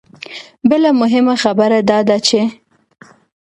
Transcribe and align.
بله 0.69 0.89
مهمه 1.01 1.35
خبره 1.43 1.79
دا 1.89 1.99
ده 2.07 2.17
چې 2.27 2.39